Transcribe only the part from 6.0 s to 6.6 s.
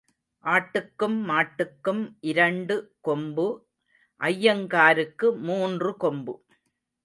கொம்பு.